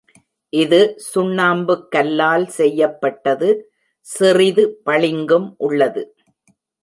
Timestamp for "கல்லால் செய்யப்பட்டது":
1.89-3.49